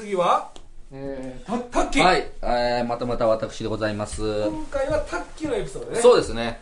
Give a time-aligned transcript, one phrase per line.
[0.00, 0.50] 次は？
[0.92, 4.22] えタタッキー、はい、えー、またまた私でございます。
[4.48, 6.00] 今回はタッキーのエピソードね。
[6.00, 6.58] そうですね。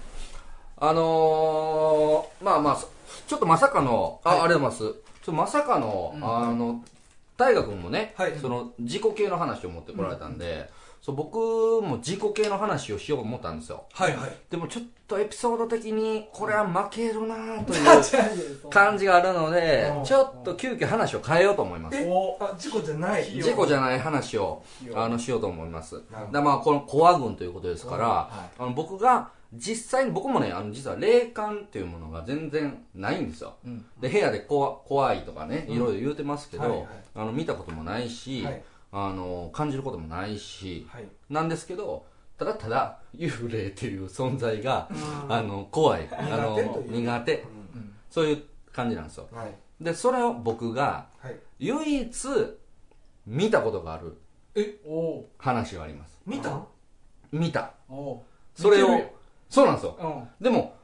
[0.76, 2.88] あのー、まあまあ、そ
[3.28, 4.38] ちょっとまさかの、あ、はい。
[4.40, 4.92] ありがとうございます。
[4.92, 6.82] ちょっとまさかの、あの、
[7.36, 8.36] 大河君もね、はい。
[8.40, 10.68] その自己系の話を持ってこられたんで、
[11.00, 11.38] そう僕
[11.82, 13.84] も自己系の話をしようと思ったんですよ。
[13.92, 14.30] はいはい。
[14.50, 20.04] でもちょっとエピソード的に、これは負けるなというー、 感じがあるのでう、ん。
[20.04, 21.96] ちょっと急遽話を変えようと思います。
[21.98, 23.24] あ事故じゃない？
[23.42, 24.62] 事故じゃない話を
[24.94, 26.02] あのしようと思います。
[26.32, 33.54] だまあこのコア軍ということですから、はあの僕が実際に僕もねあの実は霊感っていうものが全然ないんですよ。
[33.64, 33.86] うん。
[33.98, 36.86] で部屋で怖怖いとかねいろいろ言うてますけど、はいはい。
[37.14, 41.08] あの見たこともないし、はいあの感じることもないし、はい。
[41.28, 42.06] なんですけど
[42.38, 44.88] ただただ幽霊っていう存在が、
[45.28, 47.34] あの怖いあの苦手う苦手。
[47.74, 47.94] うん。
[48.10, 49.28] そういう感じなんですよ。
[49.32, 49.54] はい。
[49.80, 51.36] でそれを僕がはい。
[51.58, 52.28] 唯一
[53.26, 54.16] 見たことがある
[55.36, 56.18] 話があります。
[56.24, 56.62] 見た？
[57.30, 57.74] 見た。
[58.54, 58.88] それを
[59.50, 59.96] そうなんですよ。
[60.40, 60.44] うん。
[60.44, 60.77] でも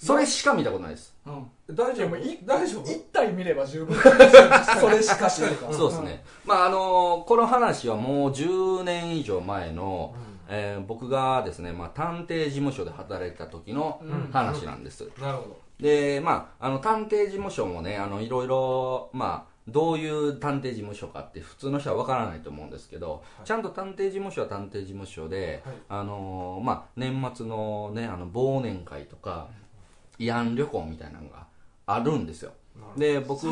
[0.00, 1.14] それしか見たことないです。
[1.26, 1.46] うん。
[1.68, 2.16] 大丈夫？
[2.46, 2.90] 大丈夫？
[2.90, 3.94] 一体見れば十分。
[4.80, 6.24] それしか知るかそうですね。
[6.46, 10.14] まああのこの話はもう10年以上前の、
[10.48, 14.30] えー僕がですね、まあ、探偵事務所で働いてた時のうん。
[14.32, 23.46] 話なんです、なるほでまああの探偵事務所もねあのいろいろまあどういう探偵事務所かって普通の人は分からないと思うんですけど、はい。
[23.46, 25.74] ちゃんと探偵事務所は探偵事務所で、はい。
[25.90, 29.48] あのーまあ、年末のねあの忘年会とか
[30.20, 31.46] 慰安旅行みたいなのが
[31.86, 32.52] あるんですよ。
[32.96, 33.46] で僕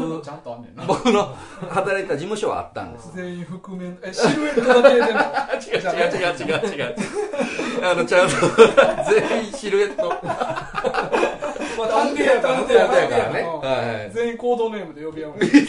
[0.86, 1.34] 僕の
[1.69, 3.12] 働いてた事務所はあったんです。
[3.14, 5.08] 全員覆面えシルエットだけでも？
[5.08, 5.12] 違
[5.77, 6.77] う違う違う違う。
[6.77, 6.94] 違う
[7.84, 8.34] あのちゃんと
[9.10, 10.08] 全員シルエット。
[10.08, 12.60] まあ探偵やから
[13.32, 13.41] ね。
[13.41, 14.10] うんはいはい。
[14.12, 15.32] 全員コードネームで呼び合う。
[15.41, 15.66] イ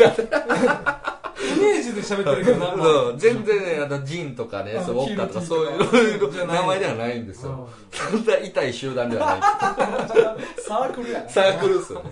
[1.59, 3.17] メージで喋ってるけどな。
[3.17, 7.67] 全然ねあのジンとかねあそうウォッカとかキそういう名前ではないんですよ。
[7.91, 9.41] そんな痛い集団ではない。
[10.61, 12.11] サークルやなサークルですよね。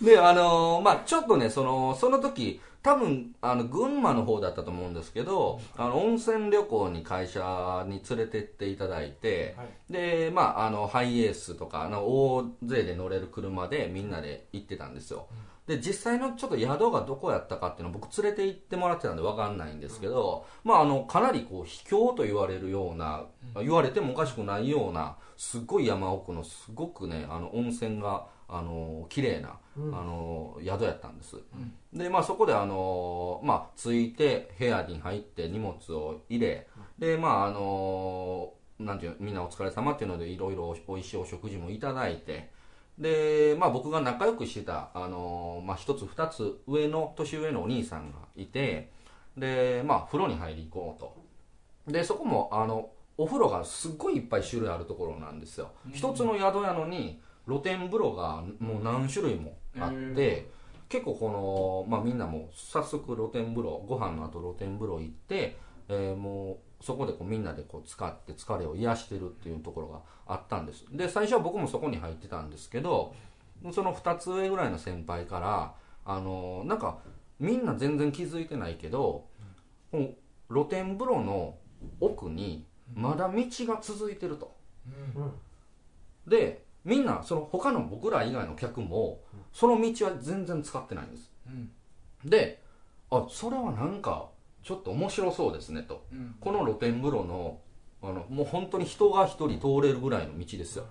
[0.00, 9.92] であのーまあちょっとねそのその時多分あの群馬の方だったと思うんですけどあの温泉旅行に会社に連れてっていただいて、はい。
[9.92, 15.26] でまああのハイエースとかあの大勢で乗れる車でみんなで行ってたんですよ、
[15.66, 23.24] で実際のちょっと宿がどこやったかっていうのは僕連れて行ってもらってたんで分かんないんですけど、まああのかなりこう秘境と言われるような、
[23.56, 31.36] 言われてもおかしくないようなすっごい山奥のすごくねあの温泉があの綺麗な、あの宿やったんです、
[31.92, 42.50] でまあそこであのまあ着いて部屋に入って荷物を入れ、でまああのなんていうのみんなお疲れ様っていうのでいろいろおいしいお食事もいただいて
[42.98, 48.90] でまあ僕が仲良くしてたあのまあ一つ二つ上の年上のお兄さんがいて
[49.36, 51.26] でまあ風呂に入り行こうと。
[51.86, 60.50] でそこもあのお風呂がすっごいいっぱい種類あるところなんですよ、一つの宿やのに露天風呂がもう何種類もあって、へ
[60.88, 65.56] 結構この、まあ、みんなも早速露天風呂ご飯の後露天風呂行って、
[65.88, 70.84] えーもうそこでこうみんなでこう使って疲れを癒してるっていうところがあったんです。
[70.92, 73.14] で最初は僕もそこに入ってたんですけど
[73.72, 76.98] その2つ上ぐらいの先輩からあのなんか
[77.38, 79.26] みんな全然気づいてないけど、
[80.48, 81.56] 露天風呂の
[82.00, 84.54] 奥にまだ道が続いてると。
[86.26, 89.20] でみんなその他の僕ら以外の客も
[89.52, 91.30] その道は全然使ってないんです。
[91.46, 91.70] うん。
[92.24, 92.62] で
[93.10, 94.28] あそれはなんか
[94.66, 96.04] ちょっと面白そうですねと。
[96.12, 96.34] うん。
[96.40, 97.60] この露天風呂の
[98.02, 100.84] あのもう本当に人が一人通れるぐらいの道ですよ、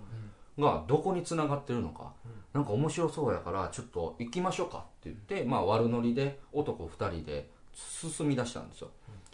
[0.57, 2.13] がどこに繋がってるのか、
[2.53, 8.89] なんか面白そうやからちょっと行きましょうかって言って、まあ、悪ノリで男2人で進み出したんですよ、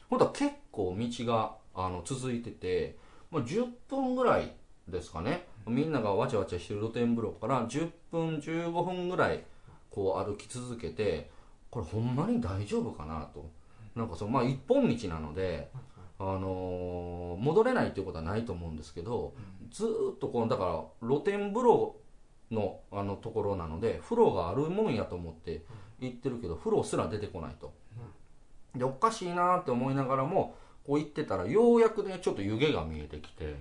[0.09, 2.97] ほんとは結構道があの続いてて、
[3.31, 4.53] まあ、10分ぐらい
[4.87, 5.45] ですかね。
[5.67, 9.43] みんながわちゃわちゃしてる露天風呂から10分15分ぐらい
[9.91, 11.29] こう歩き続けて
[11.69, 13.49] これほんまに大丈夫かなと
[13.95, 15.69] なんかそのまあ一本道なので、
[16.19, 19.33] あのー戻れないっていうことはないと思うんですけど、
[19.71, 20.65] ずーっとこうだか
[21.01, 21.95] ら露天風呂
[22.51, 25.63] のあのところなので風呂があるもんやと思って
[25.99, 27.73] 行ってるけど風呂すら出てこないと、
[28.75, 30.55] でおかしいなって思いながらも
[30.85, 33.55] こう行ってたらようやくねちょっと湯気が見えてきて、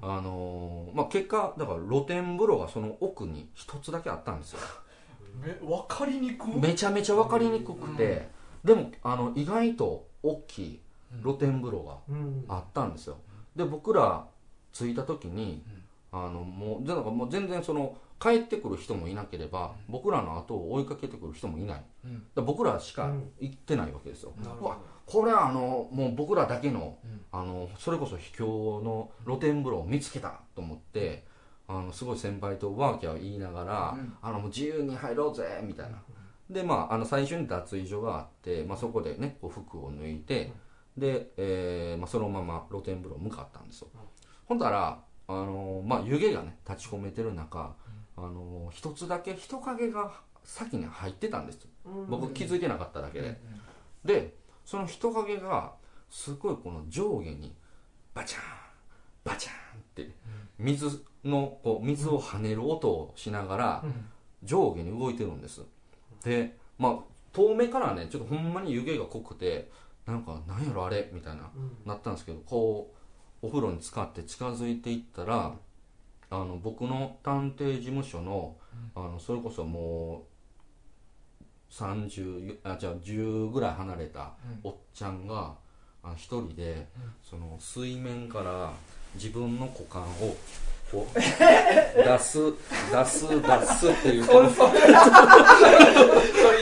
[0.00, 4.60] あのーまあ、結果だから露天風呂がその奥に一つだけあったんですよ。
[5.40, 8.28] め分かりにくめちゃめちゃ分かりにくくて、
[8.64, 10.80] でもあの意外と大きい
[11.22, 12.44] 露天風呂がうん。
[12.48, 13.16] あったんですよ。
[13.56, 14.26] で僕ら
[14.72, 15.64] 着いた時に、
[16.12, 21.82] あのもうでなんかもう全然その帰ってくる人もいなければ僕らの後を追いかけてくる人もいない、
[22.34, 23.10] ら僕らしか
[23.40, 24.76] 行ってないわけですよ、うわ
[25.06, 27.20] これはあのもう僕らだけの,、うん。
[27.32, 28.46] あのそれこそ秘境
[28.84, 31.24] の露天風呂を見つけたと思って
[31.66, 34.12] あのすごい先輩とワーキャー言いながら、うん。
[34.20, 35.96] あのもう自由に入ろうぜみたいな、
[36.50, 40.52] でまああの最初に脱衣所があって、まあ、そこでねこう服を脱いで、
[40.96, 43.88] で、えーまあ、そのまま露天風呂向かったんですよ、
[44.46, 44.98] ほんだら
[45.28, 47.74] あの、まあ、湯気がね立ち込めてる中、
[48.16, 50.10] あの一つだけ人影が
[50.42, 51.60] 先に入ってたんです
[52.08, 53.40] 僕気づいてなかっただけで、
[54.04, 55.72] でその人影が
[56.10, 57.54] すごいこの上下に
[58.12, 58.42] バチャン
[59.22, 60.10] バチャンって
[60.58, 63.84] 水のこう水を跳ねる音をしながら
[64.42, 65.62] 上下に動いてるんです
[66.24, 66.98] でまあ
[67.32, 69.70] 遠目からねちょっとほんまに湯気が濃くて
[70.06, 71.50] なんかなんやろあれみたいな
[71.86, 72.92] なったんですけどこ
[73.42, 75.52] うお風呂に浸かって近づいていったら
[76.30, 78.56] あの僕の探偵事務所の
[78.94, 80.24] あのそれこそも
[81.40, 84.32] う30あじゃあ10ぐらい離れた
[84.62, 85.54] おっちゃんが
[86.16, 86.88] 一人で
[87.22, 88.72] その水面から
[89.14, 90.36] 自分の股間を
[90.90, 92.52] こう出す
[92.90, 94.48] 出す出すっていうそれ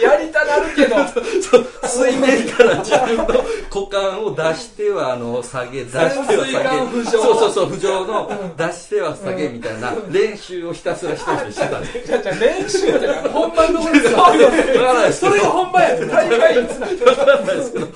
[0.03, 0.97] やりたなるけど。
[1.89, 3.27] 水面から自分の
[3.71, 7.05] 股間を出してはあの下げ出しては下げ。
[7.05, 12.07] そうそうそう浮上の出しては下げみたいな練習をひたすら一人でしてたんです。
[12.07, 16.69] じゃあじ練習じゃない本番のことですそれが本番やで大会い。
[16.69, 17.87] つなんですけど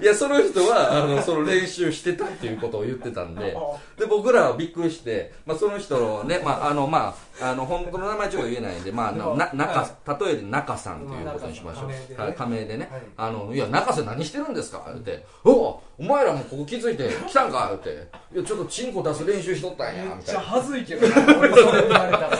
[0.00, 0.04] い。
[0.04, 3.56] やその人はあのその練習してたっていうことを言ってたんで
[3.98, 21.82] で僕らはびっくりして、まあ、その人のね、まああのまあ、あの本当の名前ちょっと言えないんで、まあ、な中例えで中さんということにしましょう、はい仮名でね、はいあのいや中瀬何してるんですか?」言って「おおお前らもここ気づいて来たんか?」言って「いやちょっとチンコ出す練習しとったんや」めっちゃみたいな恥ずいけどな俺それ。
[21.82, 22.36] 言われたら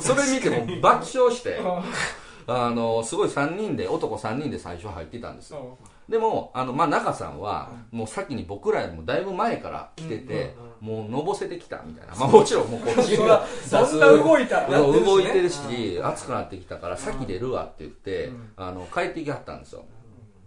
[0.00, 1.60] それ見ても爆笑して
[2.46, 5.78] あのすごい3人で男3人で最初入ってたんですよ。
[6.08, 13.46] でもあの、まあ、中さんはもう先に僕らよりもだいぶ前から来てて、もうのぼせてきたみたいな、まあ、もちろんもうこっちそら
[13.86, 14.62] そんな動いた。
[14.62, 18.52] らそう動いてるし暑くなってきたから先出るわって言って、うん。
[18.56, 19.84] あの帰ってきはったんですよ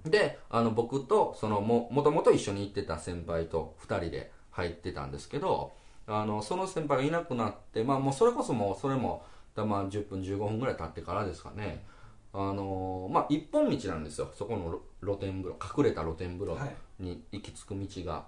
[0.06, 5.74] であの僕とそのももともと一緒に行ってた先輩と2人で入ってたんですけど
[6.08, 9.24] あのその先輩がいなくなって、まあ、もうそれこそもうそれも
[9.56, 11.86] だまあ10分15分ぐらい経ってからですかね。
[12.34, 14.32] あのまあ一本道なんですよ。
[14.34, 16.76] そこの露露天風呂隠れた露天風呂はい。
[17.00, 18.26] に行き着く道が、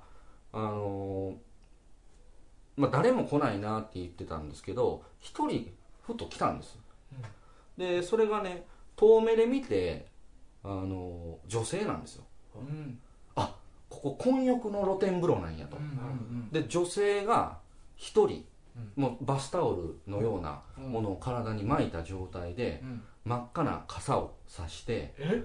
[0.53, 1.35] あの
[2.77, 6.77] まあ、誰も来ないなって言ってたんですけど一人ふと来たんです、
[7.77, 10.07] でそれがね遠目で見て、
[10.67, 12.23] あの女性なんですよ。
[12.55, 12.99] うん。
[13.87, 17.59] ここ混浴の露天風呂なんやと、うんで女性が
[17.95, 18.43] 一人、
[18.97, 23.03] うもうバスタオルのようなものを体に巻いた状態で、うん。
[23.23, 25.43] 真っ赤な傘を差してえ？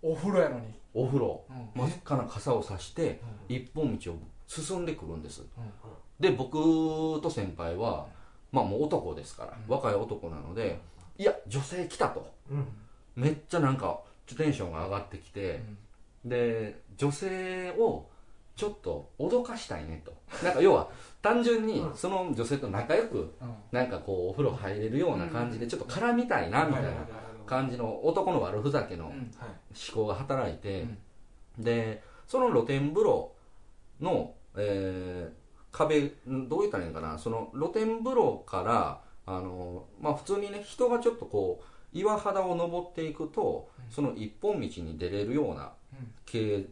[0.00, 0.66] お風呂やのに？
[0.94, 1.44] お風呂。
[1.50, 1.82] うん。
[1.82, 5.42] 真っ赤な傘を差して一本道を進んでくるんです。
[5.42, 5.48] うん。
[6.18, 6.54] で僕
[7.20, 8.06] と先輩は
[8.52, 10.80] まあもう男ですから、若い男なので
[11.18, 12.32] いや女性来たと。
[13.16, 15.62] めっちゃなんかちょっとテンションが上がってきて、
[16.24, 18.06] で女性を
[18.56, 20.12] ちょっと脅かしたいねと。
[20.44, 20.88] なんか要は
[21.22, 23.54] 単純にその女性と仲良くうん。
[23.72, 26.90] なんかこうお風呂入れるような感じでちょっと絡みたいなみたいな
[27.46, 29.30] 感じの男の悪ふざけの思うん。
[29.94, 30.86] 考が働いて、
[31.58, 33.32] でその露天風呂
[34.00, 37.18] の、えー壁んどう言ったらいいのかな。
[37.18, 41.64] その露天風呂からあの、まあ、普通にね人がちょっとこう
[41.98, 46.12] 岩肌を登っていくとその一本道に出れるようなうん。
[46.24, 46.68] 形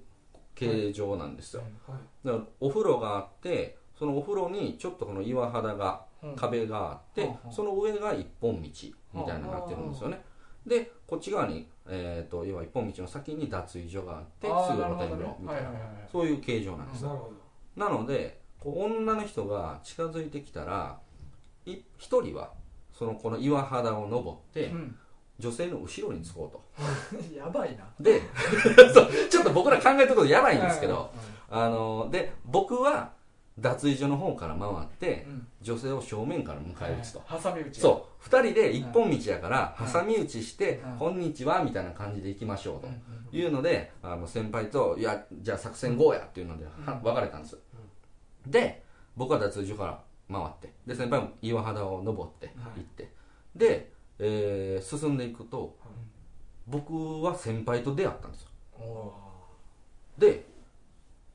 [0.55, 1.63] 形状なんですよ。
[1.89, 2.27] はい。
[2.27, 6.37] だからお風呂があってそのお風呂にちょっとこの岩肌がうん。
[6.37, 7.53] 壁があって、うん。
[7.53, 8.69] その上が一本道
[9.15, 10.23] みたいになってるんですよね、
[10.67, 17.33] でこっち側に、えー、と要は一本道の先に脱衣所があってすぐ露天風呂みたいな、はいはいはいそういう形状なんですよ、なるほ
[17.77, 20.99] なので女の人が近づいてきたら
[21.67, 22.53] い一人は
[22.93, 24.97] そのこの岩肌を登って、うん
[25.39, 26.63] 女性の後ろにつこうと。
[27.35, 27.85] やばいな。
[28.01, 28.23] で
[28.95, 31.11] そうちょっと僕ら考えてることやばいんですけど、
[31.51, 33.13] あので僕は
[33.59, 35.47] 脱衣所の方から回ってうん。
[35.63, 38.29] 女性を正面から迎え撃つと、挟み撃ちそう。
[38.29, 47.03] 2人で一本道やからうん挟み撃ちしてうん「こんにちは」みたいな感じで行きましょうとうんいうのであの先輩と「いやじゃあ作戦 GO や」っていうのではうん。
[47.03, 47.59] 別れたんです
[48.47, 48.83] で
[49.17, 50.01] 僕は脱衣所から
[50.31, 53.11] 回ってで先輩も岩肌を登ってはい行って
[53.57, 55.77] で、えー進んでいくと
[56.67, 58.49] 僕は先輩と出会ったんですよ。
[58.79, 59.13] お
[60.19, 60.47] で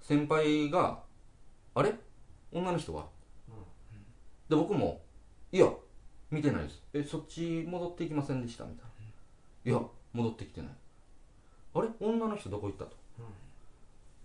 [0.01, 1.03] 先輩が
[1.75, 1.93] 「あれ？
[2.51, 3.07] 女の人は?」
[4.49, 5.01] で僕も
[5.51, 5.71] 「いや
[6.31, 6.83] 見てないです。
[6.93, 8.63] えそっち戻っていきませんでした？
[8.65, 8.85] みたい
[9.65, 9.71] な。
[9.71, 10.71] いや戻ってきてない。
[11.75, 11.89] あれ？
[11.99, 12.95] 女の人どこ行ったと、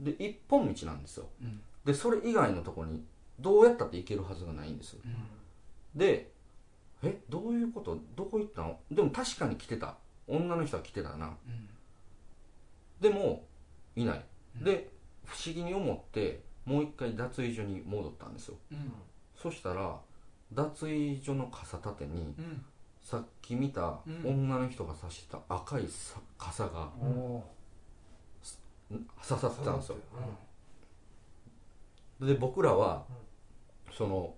[0.01, 1.61] で一本道なんですよ、うん。
[1.85, 3.05] でそれ以外のとこに
[3.39, 5.01] どうやったって行けるはずがないんですよ、
[5.95, 6.33] で
[7.03, 7.99] えどういうこと？
[8.17, 8.79] どこ行ったの？
[8.91, 9.97] でも確かに来てた。
[10.27, 11.37] 女の人は来てたな、
[12.99, 13.45] でも
[13.95, 14.25] いない、
[14.57, 14.91] で
[15.27, 18.57] 不思議に思ってもう一回脱衣所に戻ったんですよ。
[18.73, 18.93] うん。
[19.37, 20.01] そしたら
[20.53, 22.65] 脱衣所の傘立てにうん。
[23.03, 24.47] さっき見たうん。
[24.47, 26.91] 女の人が差した赤いさ傘が
[29.29, 29.97] 刺さってたんですよ
[32.23, 33.05] で僕らは
[33.93, 34.35] その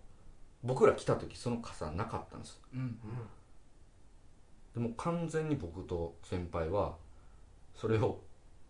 [0.62, 2.98] 僕ら来た時その傘なかったんですうん。
[4.74, 6.96] でも完全に僕と先輩は
[7.74, 8.20] それを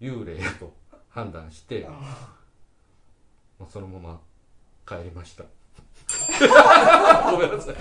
[0.00, 0.72] 幽霊やと
[1.08, 1.88] 判断して、
[3.58, 4.20] まあ、そのまま
[4.86, 5.44] 帰りました。
[7.30, 7.76] ごめんなさい。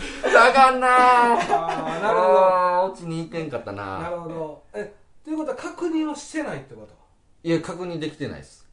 [0.50, 2.92] あかんなああなるほど。
[2.92, 4.64] 落ちに行ってんかったななるほど。
[4.74, 6.94] えということは確認をしてないってこと？
[7.44, 8.68] いや確認できてないです。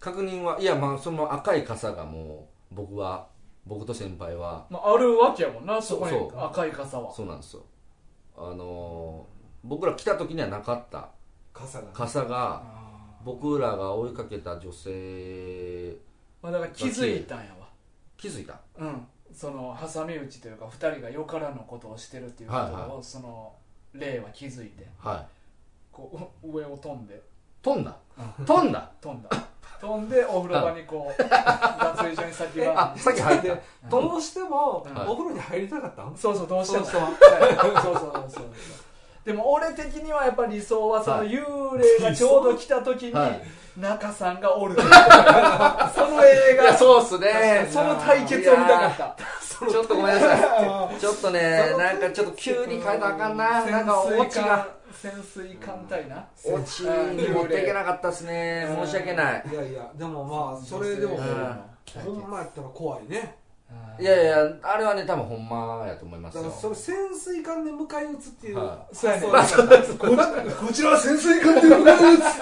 [0.00, 3.28] 確認はいやまあその赤い傘がもう僕は
[3.66, 7.12] 僕と先輩はまあ、あるわけやもんなそこに赤い傘は。
[7.12, 7.62] そうなんですよ。
[8.36, 9.34] あのー
[9.66, 11.08] 僕ら来た時にはなかった。
[11.54, 11.86] 傘が。
[11.94, 15.96] 傘があ僕らが追いかけた女性ー
[16.42, 17.66] まあだから気づいたんやわ。
[18.18, 18.60] 気づいた。
[18.78, 19.06] うん。
[19.32, 23.52] その挟み撃ちというか二人がよからぬことをしてるっていうことを、はいはその
[23.94, 25.26] 霊は気づいてはい。
[25.90, 27.22] こうう上を飛んで。
[27.62, 27.96] 飛んだ。
[28.44, 28.92] 飛んだ。
[29.00, 29.30] 飛んだ
[29.84, 32.94] 飛んでお風呂場にこう脱衣所に先は。
[32.94, 35.02] あさっき入ってどうしてもうん。
[35.02, 36.84] お風呂に入りたかったんそうそうどうしても。
[36.86, 37.82] そうそうはい。
[37.82, 37.94] そう
[38.30, 38.44] そう
[39.26, 41.28] でも俺的にはやっぱ理想はそのはい。
[41.28, 43.42] 幽霊がちょうど来た時にはい。
[43.78, 46.76] 中さんがおる その映画。
[46.76, 47.68] そうっすね。
[47.70, 49.16] その対決を見たかった。
[49.70, 50.96] ちょっとごめんなさい。
[50.98, 53.64] ちょっとねなんかちょっと急に変えたらあかんな。
[53.64, 54.66] なんかオチが
[55.04, 56.26] 潜水艦隊な。
[56.46, 58.66] オチに持っていけなかったっすね。
[58.86, 59.44] 申し訳ない。
[59.52, 61.22] いやいやでもまあそれでもうん。
[62.02, 63.36] ほんまやったら怖いね。
[64.00, 66.44] いやいやあれはね多分ほんまやと思いますよ。
[66.44, 70.16] だからそれ潜水艦で迎え撃つっていうはそうやね発想ですここ
[70.72, 72.40] ちらは潜水艦でございます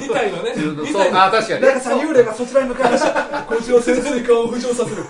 [0.08, 0.54] みたいなね。
[0.56, 1.60] みそうあ確かに。
[1.60, 3.42] 中さん幽霊がそちらに向かいました。
[3.42, 5.04] こちら潜水艦を浮上させる。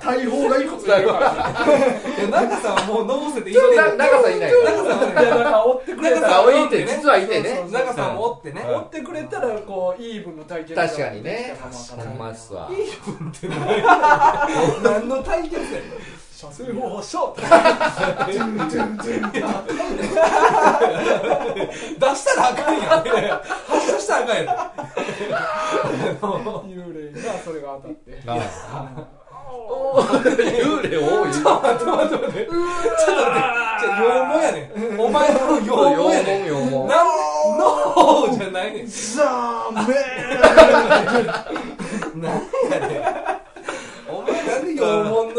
[0.00, 4.50] 大砲が一個つられるからいや中さんはもうのぼせていいねな長さんいない。
[4.52, 7.64] から中さんいやだから追ってくれたらあおいて実はいてね。
[7.94, 8.62] さんもおってね。
[8.80, 12.70] ってくれたらこうイーブンの対決が確かにねできたかもわからほんんまっすわ。
[14.82, 15.60] 何の対決や
[16.38, 17.42] 射精法発射出
[22.14, 23.40] したらあかんやん。
[23.42, 24.56] 発射したらあかんやん。
[26.68, 28.22] 幽霊がそれが当たって
[29.68, 31.30] 幽霊多い。
[31.32, 32.36] ちょっと待ってちょっと待って。
[32.46, 35.00] じゃあ陽門やねん。
[35.00, 36.46] お前の陽門やねん。
[36.46, 37.06] よもよもなん
[37.58, 38.86] ノーじゃないねん。
[38.86, 39.94] ザーメ
[42.16, 42.32] なん
[42.70, 43.00] やねん。
[44.10, 45.34] お前なんで陽門の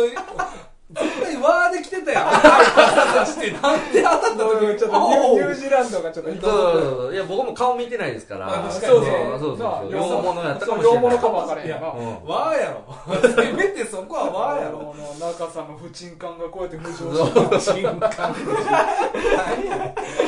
[1.00, 2.28] 絶対ワーで来てたやん。
[2.30, 7.14] 朝してなんで当たった時にちょっとニュニュージーランドがちょっとそうそうそう。
[7.14, 8.46] いや僕も顔見てないですから。
[8.48, 9.08] まあ確かにね。
[9.32, 10.96] そうそうそう洋物やったかそうもしれない。
[10.96, 12.26] 洋物かもわからへんいややなうん。
[12.26, 13.36] ワーやろ。
[13.44, 14.96] せめてそこはワーやろ。
[15.20, 18.36] 中さんの不沈感がこうやって浮上して 新刊。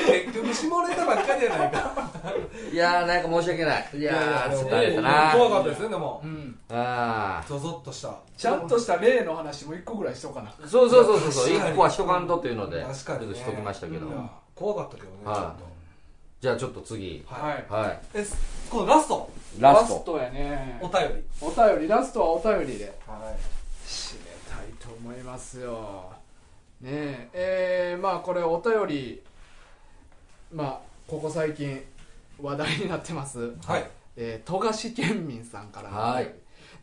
[0.07, 1.91] 結局下ネタばっかりやないか
[2.71, 11.45] いやーなんか申し訳ないいやーちょっとあれだ怖なかったですねでもうんあゾゾッとしたちゃんとした例の話も一個ぐらいしとかなーそうそうそうそうそう。
[11.45, 13.25] 確かに一個はしとかんとっていうので確かにね。
[13.25, 14.07] ちょっとしときましたけど。
[14.55, 15.55] 怖かったけどねちょっは
[16.41, 17.23] じゃあちょっと次。
[17.27, 17.65] とはい。
[17.69, 17.99] はい。
[18.15, 18.25] え
[18.69, 19.29] このラスト。
[19.59, 20.17] ラスト。
[20.17, 20.79] やね。
[20.81, 21.23] お便り。
[21.39, 21.87] お便り。
[21.87, 22.99] ラストはお便りで。
[23.07, 23.35] は
[23.85, 26.11] 締めたいと思いますよ。
[26.81, 27.29] ねえ。
[27.33, 29.21] えーまあこれお便り。
[30.51, 31.83] まあここ最近
[32.41, 33.39] 話題になってます。
[33.39, 33.89] いはい。
[34.17, 36.29] えー、富樫県民さんからのお便り。
[36.29, 36.35] はい。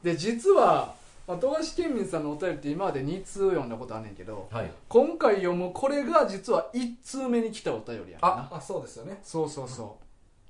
[0.04, 0.94] で実は、
[1.28, 4.70] まあ、富樫県民さんのお便りって今まで2通読んだことあんねんけどはい。
[4.88, 8.49] 今回読むこれが実は1通目に来たお便りやねんな。
[8.50, 9.20] あそうですよね。
[9.23, 9.99] そうそうそ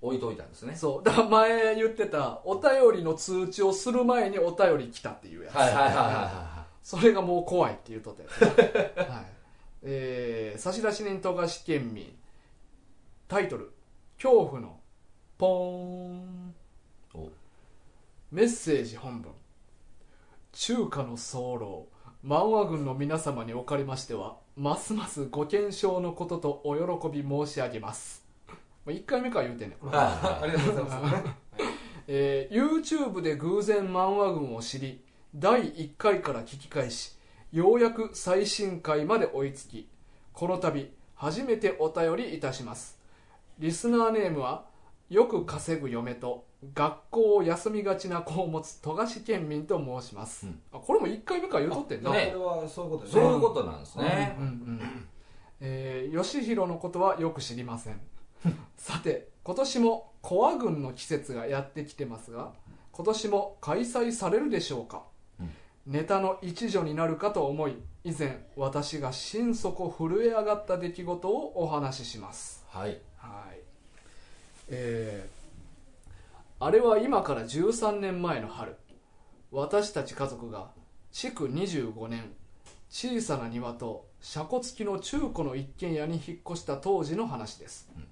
[0.00, 0.74] 置いといたんですね。
[0.76, 1.02] うそう。
[1.02, 9.26] だから前言ってたお便りの通知をする前にお便り来たっていうやつ、はいはいはいはいはそれがもう怖いって言うとったやつ、ね はい。
[9.82, 12.16] えー、差出人富樫県民
[13.26, 13.72] タイトル
[14.16, 14.78] 「恐怖の
[15.36, 16.54] ポーン。
[17.14, 17.28] お」
[18.30, 19.32] メッセージ本文
[20.60, 21.86] 中華の候
[22.26, 28.26] 漫画軍の皆様におかれましてはますますご健勝のこととお喜び申し上げます。
[28.84, 29.78] 1回目から言うてんねん。
[29.94, 31.24] ありがとうございます。
[32.08, 35.00] えー YouTube で偶然漫画群を知り
[35.32, 37.16] 第1回から聞き返し
[37.52, 39.88] ようやく最新回まで追いつき
[40.32, 42.98] この度初めてお便りいたします。
[43.60, 44.66] リスナーネームは
[45.08, 50.60] よく稼ぐ嫁と学校を休みがちな子を持つ富樫県民と申します、うん。
[50.72, 54.36] あこれも1回目から言うとってんな、ねこれはそういうことですそういうことなんですね。
[54.38, 55.08] うんうん
[55.60, 58.00] えー、吉弘のことはよく知りません。
[58.76, 62.52] さて今年もコア軍の季節がやってきてますが
[62.92, 65.04] 今年も開催されるでしょうか、
[65.40, 65.50] うん。
[65.86, 72.64] ネタの一助になるかと思い以前私が心底震え上がった出来事をお話しします。
[72.68, 73.00] はい。
[73.16, 73.60] はい。
[74.68, 75.37] えー
[76.60, 78.76] あれは今から13年前の春。
[79.52, 80.70] 私たち家族が
[81.12, 82.32] 築25年
[82.90, 88.04] 小さな庭と車庫付きの中古の一軒家に引っ越した当時の話です、うん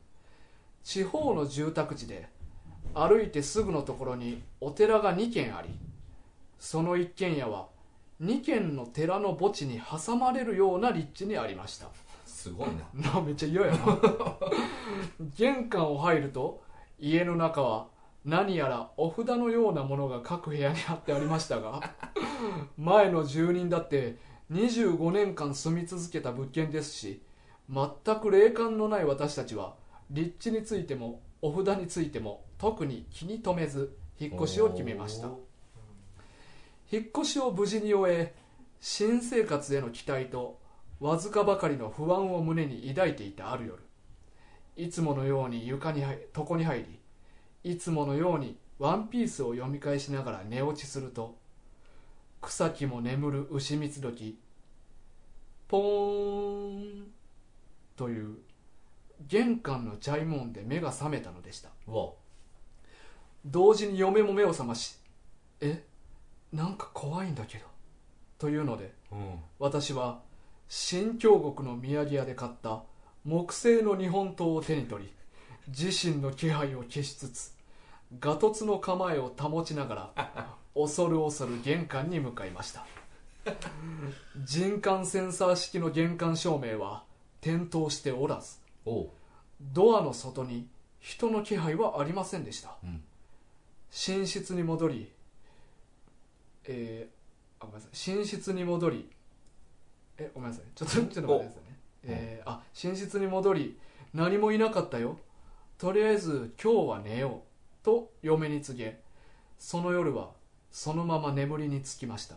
[0.86, 2.28] 地方の住宅地で
[2.94, 5.68] 歩いてすぐのところにお寺が2軒あり
[6.60, 7.66] その一軒家は
[8.22, 11.88] 2軒の寺の墓地に挟まれるような立地にありました。
[12.24, 13.12] すごいな。
[13.14, 13.78] なめっちゃ嫌やな。
[15.36, 16.62] 玄関を入ると
[17.00, 17.88] 家の中は
[18.26, 21.94] 何やらお札のようなものが各部屋に貼ってありましたが
[22.76, 24.16] 前の住人だって
[24.50, 27.22] 25年間住み続けた物件ですし
[27.70, 29.76] 全く霊感のない私たちは
[30.10, 35.28] 立地についてもお札についても特に気に留めず引っ越しを決めました。
[36.90, 38.34] 引っ越しを無事に終え
[38.80, 40.58] 新生活への期待と
[41.00, 43.82] わずかばかりの不安を胸に抱いていたある夜。
[44.76, 46.95] いつものように床に入床に入り
[47.66, 51.36] いつものようにワンピースを読み返しながら寝落ちすると
[52.40, 54.38] 草木も眠る牛蜜時
[55.66, 57.06] ポーン
[57.96, 58.36] という
[59.26, 61.70] 玄関のチャイム音で目が覚めたのでした。
[63.44, 64.96] 同時に嫁も目を覚まし
[65.60, 65.84] 「え
[66.52, 67.66] なんか怖いんだけど」
[68.38, 69.40] というのでうん。
[69.58, 70.22] 私は
[70.68, 72.84] 新京極の土産屋で買った
[73.24, 75.12] 木製の日本刀を手に取り
[75.66, 77.55] 自身の気配を消しつつ
[78.20, 82.86] ガトツの構えを保ちながら恐る恐る玄関に向かいました。
[84.44, 87.04] 人感センサー式の玄関照明は
[87.40, 88.58] 点灯しておらず
[89.60, 93.02] ドアの外に人の気配はありませんでした、うん。
[93.90, 95.12] 寝室に戻り
[96.64, 98.16] えー、あごめんなさい。
[98.16, 99.08] 寝室に戻り
[100.18, 100.64] えごめんなさい。
[100.74, 101.78] ちょっとちょっと待ってくださいね。
[102.04, 103.78] えー、あ寝室に戻り
[104.12, 105.18] 何もいなかったよ。
[105.78, 107.45] とりあえず今日は寝よう
[107.86, 108.98] と嫁に告げ
[109.60, 110.30] その夜は
[110.72, 112.34] そのまま眠りにつきました。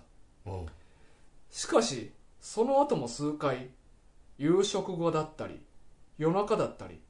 [1.50, 3.70] しかしその後も数回
[4.38, 5.60] 夕食後だったり
[6.20, 7.02] 夜中だったり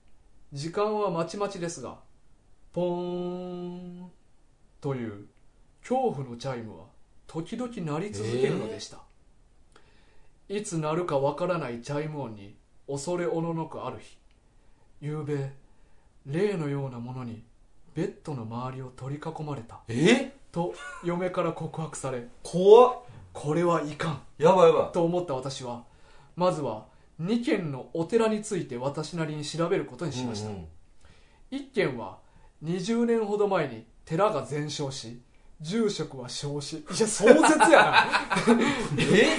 [0.54, 1.98] 時間はまちまちですが
[2.72, 4.10] ポーン
[4.80, 5.26] という
[5.82, 6.86] 恐怖のチャイムは
[7.28, 9.00] 時々鳴り続けるのでした、
[10.48, 12.56] いつ鳴るかわからないチャイム音に
[12.88, 14.18] 恐れおののくある日
[15.02, 15.52] 夕べ
[16.26, 17.44] 霊のようなものに
[18.00, 19.82] ベッドの周りを取り囲まれた。
[19.90, 20.32] え？
[20.54, 23.00] と嫁から告白され怖っ。
[23.34, 24.22] これはいかん。
[24.38, 25.84] やばいやばと思った私は
[26.38, 26.86] まずは
[27.22, 30.68] 2軒のお寺について私なりに調べることにいしました、うんうん。
[31.52, 32.20] 1軒は
[32.64, 35.22] 20年ほど前に寺が全焼し
[35.60, 36.78] 住職は焼死。
[36.78, 37.38] いや壮絶
[37.70, 38.08] やな。
[38.98, 39.36] え？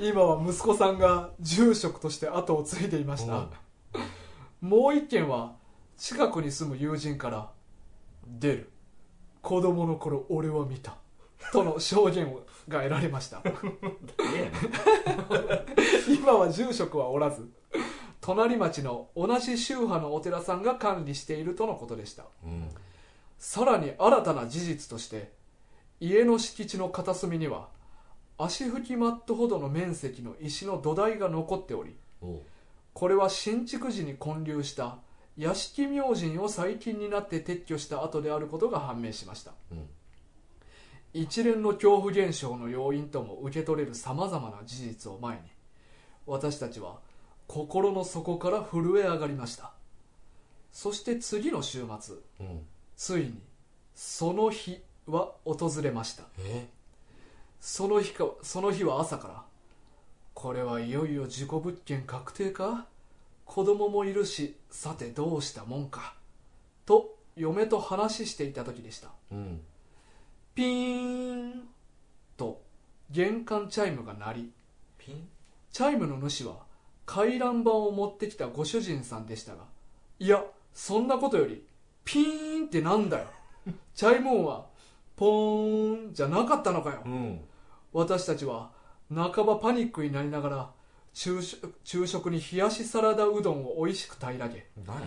[0.00, 3.48] 今は息子さんが住職として後を継いでいました。
[4.62, 5.56] もう1軒は
[5.98, 7.50] 近くに住む友人から
[8.38, 8.70] 「出る。
[9.42, 10.96] 子供の頃俺は見た」
[11.52, 12.34] との証言
[12.68, 13.42] が得られました。
[16.08, 17.48] 今は住職はおらず
[18.20, 22.24] 隣町の同じ宗派のお寺さんが管理しているとのことでした。
[22.44, 22.68] うん。
[23.38, 25.32] さらに新たな事実として
[26.00, 27.68] 家の敷地の片隅には
[28.36, 31.96] 足拭きマットほどの面積の石の土台が残っており
[32.92, 34.98] これは新築時に建立した
[35.38, 39.52] 屋敷明神を最近になって撤去した後であることが判明しました。
[39.70, 39.86] うん。
[41.14, 45.42] 一連の恐怖現象の要因とも受け取れるさまざまな事実を前に
[46.26, 46.98] 私たちは
[47.46, 49.72] 心の底から震え上がりました。
[50.72, 52.66] そして次の週末うん。
[52.96, 53.40] ついに
[53.94, 56.24] その日は訪れました。
[56.40, 56.66] え？
[57.60, 59.42] その日かその日は朝から
[60.34, 62.86] これはいよいよ事故物件確定か？
[63.48, 66.14] 子供もいるしさてどうしたもんか
[66.84, 69.08] と嫁と話していた時でした。
[69.32, 69.60] うん。
[70.54, 71.68] ピーン
[72.36, 72.60] と
[73.10, 74.52] 玄関チャイムが鳴り
[74.98, 75.28] ピン？
[75.72, 76.58] チャイムの主は
[77.06, 79.64] 回覧板を持ってきたご主人さんでしたが
[80.18, 81.64] いやそんなことより
[82.04, 83.26] ピーンってなんだよ。
[83.94, 84.66] チャイム音は
[85.16, 87.00] ポーンじゃなかったのかよ。
[87.06, 87.40] うん。
[87.94, 88.70] 私たちは
[89.12, 90.70] 半ばパニックになりながら
[91.12, 94.66] 昼食に冷やしサラダうどんを美味しく平らげ。
[94.86, 95.00] 何？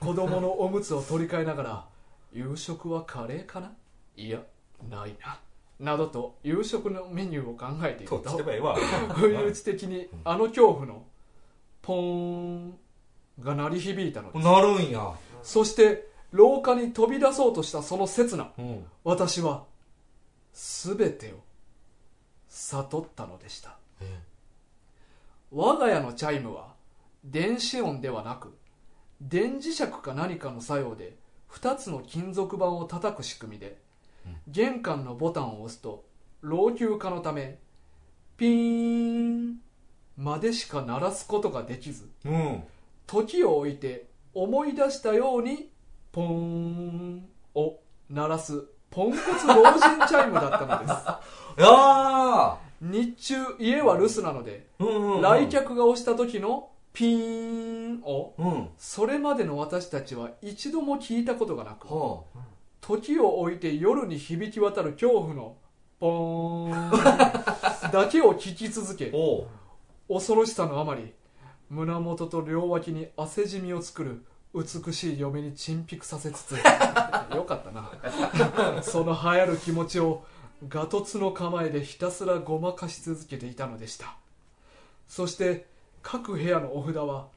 [0.00, 1.84] 子供のおむつを取り替えながら
[2.32, 3.72] 夕食はカレーかな？
[4.16, 4.40] いや
[4.88, 5.38] ないな。
[5.78, 11.04] などと夕食のメニューを考えているどっちでと不意打ち的にあの恐怖の
[11.82, 12.78] ポーン
[13.40, 14.44] が鳴り響いたのです。
[14.44, 15.12] なるんや。
[15.42, 18.84] そして廊下に飛び出そうとしたその刹那うん。
[19.04, 19.64] 私は
[20.52, 21.36] 全てを
[22.48, 23.78] 悟ったのでした
[25.50, 26.74] 我が家のチャイムは
[27.24, 28.56] 電子音ではなく
[29.20, 31.16] 電磁石か何かの作用で
[31.50, 33.78] 2つの金属板を叩く仕組みで
[34.46, 36.04] 玄関のボタンを押すと
[36.42, 37.58] 老朽化のため
[38.36, 39.56] ピーン
[40.16, 42.62] までしか鳴らすことができずうん
[43.06, 45.70] 時を置いて思い出したように
[46.12, 47.78] ポーンを
[48.10, 51.60] 鳴らすポンコツ老人チャイムだったのです。
[51.60, 58.68] い や日中家は留守なので来客が押した時のピーンをうん。
[58.78, 62.22] それまでの私たちは一度も聞いたことがなくは
[62.80, 65.56] 時を置いて夜に響き渡る恐怖の
[66.00, 69.12] ポーン だけを聞き続け
[70.08, 71.12] 恐ろしさのあまり
[71.68, 76.52] 胸元と両脇に汗じみを作る美しい嫁に沈黙させつつ
[77.34, 78.82] よかったな。
[78.82, 80.24] その流行る気持ちを
[80.66, 84.16] ガトツの構えでひたすらごまかし続けていたのでした。
[85.06, 85.66] そして
[86.02, 87.28] 各部屋のお札は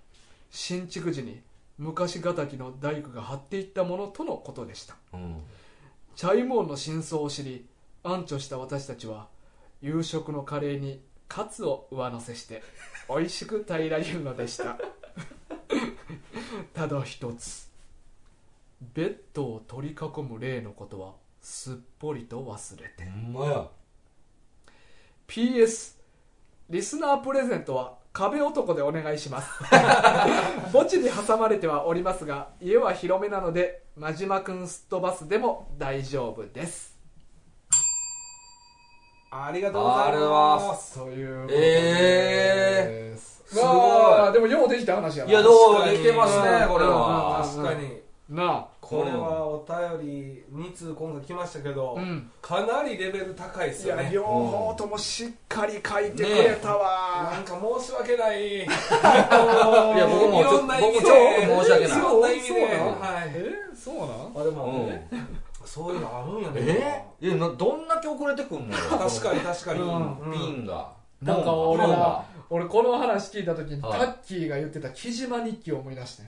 [0.50, 1.42] 新築時に
[1.78, 4.96] 昔敵の大工が貼っていったものとのことでした。
[5.14, 5.38] うん。
[6.16, 7.66] チャイム音の真相を知り
[8.04, 9.28] 安堵した私たちは
[9.82, 12.64] 夕食のカレーにカツを上乗せして
[13.08, 14.78] 美味しく平らげるのでした。
[16.74, 17.70] ただ一つ。
[18.94, 23.04] ベッドを取り囲む例のことはすっぽりと忘れて。
[23.04, 23.68] ほんまや。
[25.28, 25.96] PS
[26.70, 29.50] リスナープレゼントは壁男でお願いします。
[30.72, 36.98] 墓地に挟まれてはおりますが家は広めなので真島くんすっ飛ばすでも大丈夫です。
[39.32, 41.00] ありがとうございます。
[41.00, 43.44] ということえです。
[43.48, 44.34] すごい。
[44.34, 45.32] でもようできた話やな。
[45.32, 47.42] いやどうできてますねこれは。
[47.42, 48.02] 確かに。
[48.30, 49.66] なあこれはお
[50.00, 52.30] 便り2通今回来ましたけど、うん。
[52.42, 54.04] かなりレベル高いですよね。
[54.04, 58.42] いや両方ともしっかり書いてくれたわ、なんか申し訳ない。
[58.48, 61.00] い いや僕もちょいろんな意味で。
[61.00, 61.98] 僕ちょっと申し訳ない。
[61.98, 62.54] いろんな意味で。
[62.54, 63.32] そうなのはい。
[63.34, 64.08] えそうなん？
[64.42, 65.28] あ、でも、うん。
[65.66, 67.06] そういうのあるんやね。
[67.22, 67.28] え？
[67.28, 68.84] いやなどんだけ遅れてくんのよ。
[68.90, 69.80] 確かに確かに。
[69.80, 70.20] うん。
[70.20, 70.34] うん。
[70.34, 70.90] ピンが。
[71.22, 74.00] なんか俺は俺この話聞いた時にタはい。
[74.08, 76.24] ッキーが言ってた木島日記を思い出して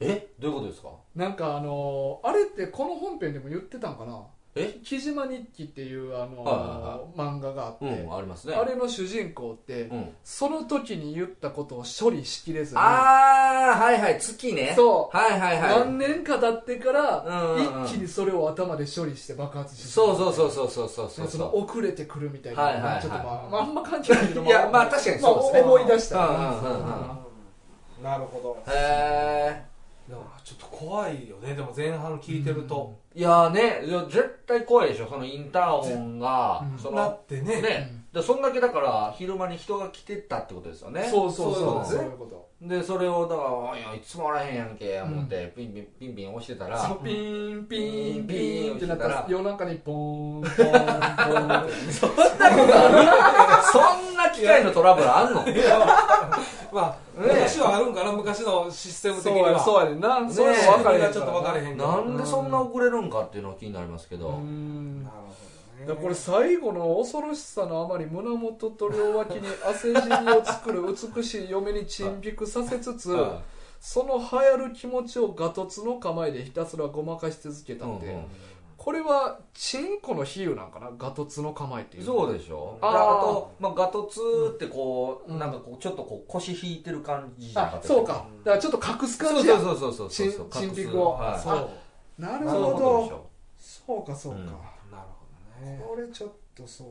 [0.00, 0.28] え？
[0.38, 0.88] どういうことですか？
[1.16, 4.22] なんかあのーあれってこの本編でも言ってたんかな？
[4.54, 4.78] え？
[4.82, 8.54] 木島日記っていうあのーは漫画があって、うんありますね。
[8.54, 10.08] あれの主人公って、うん。
[10.24, 14.72] その時に言ったことを処理しきれずにああはいはい月ね。
[14.74, 15.16] そう。
[15.16, 15.78] はいはいはい。
[15.80, 17.84] 何年か経ってから、うんうんうん。
[17.84, 23.02] 一気にそれを頭で処理して爆発してそうそうそうそうそうそうそうその遅れてくるみたいな、はいはいはい。
[23.02, 25.60] ちょっとまあ、まあ、あんま関係ないけどいやまあ確かにそうですね。
[25.60, 26.16] まあ思い出した。
[26.16, 28.02] ら、うんうんうんうん。
[28.02, 28.72] なるほど。
[28.72, 29.67] へ
[30.08, 31.54] でもちょっと怖いよね。
[31.54, 32.96] でも前半聞いてると。
[33.14, 37.60] えいやねいや絶対怖いでしょそのインターホンがうんそのなってね。
[37.60, 41.06] ねでそんだけだから昼間に人が来てたってことですよね。
[41.10, 41.86] そうそうそう。
[41.86, 42.48] そういうこと。
[42.60, 43.42] でそれをだか
[43.72, 51.64] らいやいつもおらへんやんけ思って、ピンピンピンピン押してたらそうピーンピーンピンってなったら夜中にポーンポーンポーン。
[51.64, 53.78] っ てそんなことあるそ
[54.12, 55.44] んな機械のトラブルあんの？
[56.72, 59.50] まあ、ね昔はあるんかな、昔のシステム的には。
[59.50, 60.28] やそうやねんな。
[60.30, 61.86] それもね分かれへんちょっと分かれへんけど。
[61.86, 65.04] なんでそんな遅れるんかっていうのが気になりますけど、うん。
[65.04, 65.28] なるほど。
[65.32, 65.47] ね。
[65.86, 70.82] だこれ最後の恐ろしさのあまり胸元と両脇に汗じみを作る
[71.14, 73.42] 美しい嫁に沈黙させつつは
[73.80, 74.24] その流
[74.64, 78.24] 行る気持ちをガトツの構えでひたすらごまかし続けたって、うんうん
[78.78, 80.88] これはチンコの比喩なんかな？
[80.96, 82.78] ガトツの構えっていうそうでしょ？
[82.80, 84.20] あーあと、まあ、ガトツ
[84.54, 85.38] ってこう、うん。
[85.40, 88.24] なんかこうちょっとこう腰引いてる感じじゃなかったあそうか。
[88.44, 89.58] だからちょっと隠す感じや。
[89.58, 90.48] そうそうそうそうそうそう。
[90.50, 91.10] チンチンピクを。
[91.10, 91.68] はいそう。
[92.18, 93.30] なるそういうほことでしどょ。
[93.58, 94.46] そうかそうか、うん
[95.60, 95.80] ね。
[95.86, 96.88] これちょっとそう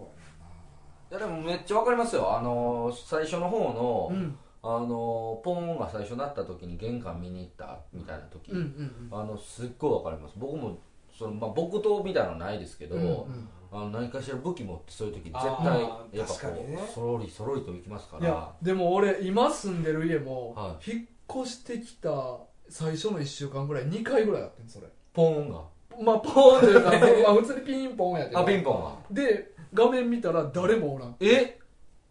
[1.14, 2.38] やいやでもめっちゃわかりますよ。
[2.38, 4.38] あのー最初の方の、なうん。
[4.64, 4.88] あのー
[5.44, 10.34] ポーンが最初なった時に玄関見に行ったみたいな時、うんうんあのすっごいわかります。
[10.38, 10.78] 僕も
[11.18, 13.50] その、まあ、木刀みたいなのないですけど、うんうん。
[13.72, 16.80] あの何かしら武器持ってそういう時絶あ対ーやっぱこ確かにね。
[16.90, 22.38] うそろりそろりと行きますかいやらでも俺今住んでる家も、は引っ越してきた
[22.70, 24.88] 最初の1週間ぐらい2回ぐらいやってんそれ。
[25.14, 25.62] ポーンが
[26.02, 26.92] まあポーンというか、
[27.26, 28.40] まあ、普通にピンポンやけど。
[28.40, 28.96] あピンポンは。
[29.12, 31.16] で画面見たら誰もおらん。
[31.20, 31.60] え？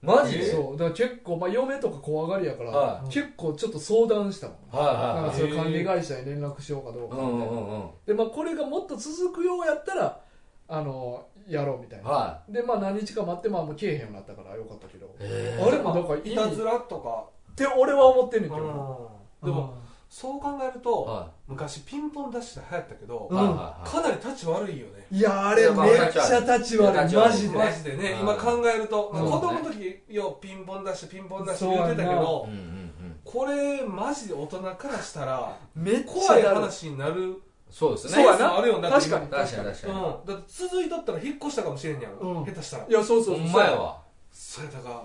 [0.03, 0.39] マジ？
[0.39, 0.77] でそう。
[0.77, 4.57] だから結構、まあ、嫁とか怖がりやから、は結構ちょっと相談したもん。
[4.71, 5.15] はいはいはい。
[5.17, 7.91] なんかそういう管理会社に連絡しようかどうかうんうんうんうん。
[8.07, 10.21] で、まあ、これがもっと続くようやったら
[10.69, 17.37] あのやろうみたいな、はでまあ何日か待ってまあもう消えへんようになったからよかったけど、あれもだから意味いたずらとか。
[17.53, 19.11] って俺は思ってんねんけど、
[19.43, 19.75] でも
[20.09, 23.89] そう考えるとは昔ピンポンダッシュで流行ったけどいはいはい。
[23.89, 25.07] かなり立ち悪いよね。
[25.11, 26.99] いやあれめっちゃ立ち悪い。
[27.01, 27.29] 立ち悪い。
[27.29, 27.59] マジで。
[27.59, 28.11] マジでね。
[28.13, 28.21] うん。
[28.21, 33.21] 今考えるとうん子供の時よピンポンダッシュピンポンダッシュ言ってたけどうんうんうん。
[33.25, 38.13] これマジで大人からしたらめっち怖いゃだる話になるそうですね。
[38.15, 39.27] そうやなあるよだって確かに。
[39.27, 39.69] 確かに。
[39.69, 39.93] 確かに。
[39.93, 40.03] うん。
[40.03, 42.13] だって続いとったら引っ越したかもしれんやん。
[42.13, 42.45] うん。
[42.45, 42.87] 下手したら。
[42.89, 43.49] いやそうそうほそう。
[43.49, 44.01] んまやわ。
[44.33, 45.03] それだから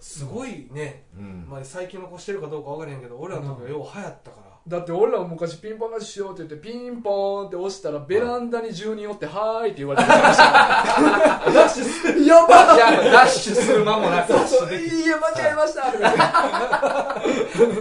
[0.00, 1.46] すごいねうん。
[1.48, 12.24] まあ最近残してるかどうか分からへんけど俺らの時はよう流行ったからだって俺らも昔ピンポンダッシュしようって言ってピンポーンって押したらベランダに住人おってはーいって言われてましたダッシュする。
[12.24, 14.32] やばじゃあダッシュする間もなく。
[14.32, 14.74] そうそう。
[14.76, 15.90] いいえ間違えました。
[15.90, 16.14] とか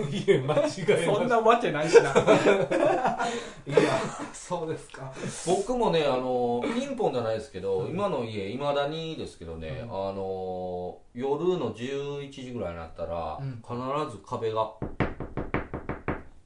[0.10, 2.02] いや間違言ってそんなわけないしな。
[2.02, 3.78] いや
[4.34, 5.14] そうですか。
[5.46, 10.10] 僕もねあのピンポンじゃないですけど今の家いまだにですけどね、うん。
[10.10, 13.62] あの夜の11時ぐらいになったら、うん。
[13.62, 13.76] 必
[14.12, 14.72] ず壁が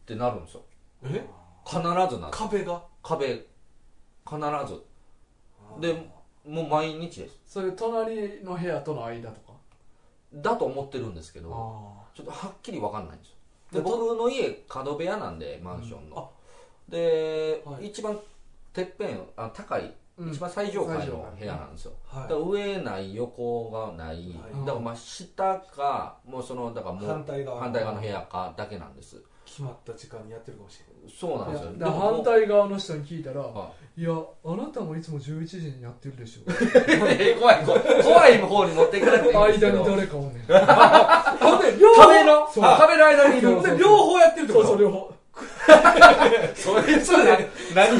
[0.03, 0.61] ってなるんですよ。
[1.05, 1.25] え？
[1.65, 2.83] 必ずなる壁が？
[3.01, 3.27] 壁。
[3.27, 4.83] 必ず。
[5.79, 5.93] で
[6.45, 7.39] もう毎日です。
[7.45, 9.53] それ隣の部屋との間とか？
[10.33, 13.35] だと思ってるんですけどあちょっとはっきり分かんないんですよ。
[13.71, 16.23] でで僕の家角部屋なんでマンションの、うん。
[16.23, 16.27] あ。
[16.89, 17.87] で、はい。
[17.87, 18.19] 一番
[18.73, 20.31] てっぺんあ高い、うん。
[20.31, 22.23] 一番最上階の部屋なんですよ、はい。
[22.23, 24.65] だから上ない横がない、はい。
[24.65, 27.61] だからまあ下かもうそのだからもう反対側。
[27.61, 31.13] 反対側の部屋かだけなんです決まった時間にやってるかもしれない。
[31.15, 31.91] そうなんいですよ。
[31.91, 34.01] 反対側の人に聞いたらはい。
[34.01, 36.49] やあなたもいつも11時にやってるでしょ。
[36.49, 38.03] い怖い怖い。
[38.03, 40.39] 怖い方に持っていかなくていいんですけ間どに誰かおんね。
[40.49, 43.49] ん壁の壁の間にいる。
[43.51, 44.67] そうそうで両方やってるってこと？
[44.69, 45.13] そうそう両方。
[46.55, 47.99] それそれ何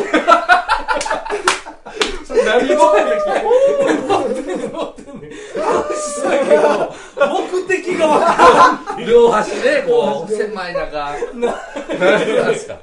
[2.25, 5.31] それ何も乗ってんねん乗ってんねん
[5.95, 6.93] そうやけど
[7.27, 11.51] 目的が分か両端でこう狭い中何な
[12.49, 12.79] んですか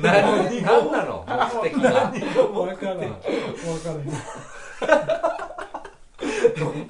[0.00, 1.24] 何何なの
[1.62, 4.12] 目的が分からん分からんる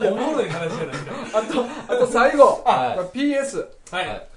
[0.01, 4.29] おもろい話じゃないかあとあと最後、はいこれ PS はい、はい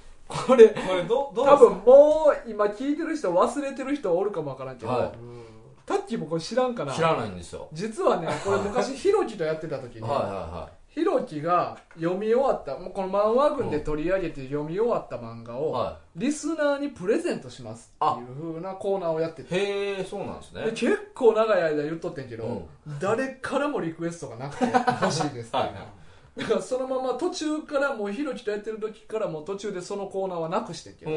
[0.48, 5.12] これこれどどう多分もう今聞いてる人忘れてる人おるかもわからんけど、はい。
[5.84, 7.68] タッキーもこれ知らんかな知らないんですよ。
[7.72, 15.82] 実はねこれ昔ひろきとやってた時に、はいはひろきが読み終わったもうこの漫画群で取り上げて読み終わった漫画を、いはい。
[15.82, 19.54] はリスナーにプレゼントしますっていう風なコーナーをやってて。
[19.54, 20.64] いへえそうなんですね。
[20.64, 22.44] で結構長い間言っとってんけど、
[22.86, 22.98] うん。
[22.98, 25.97] 誰からもリクエストがなくて欲しいですってはいはい
[26.38, 31.10] だからそのまま途中からもうひろきとやってる時からもう途中でそのコーナーはなくしてんけど、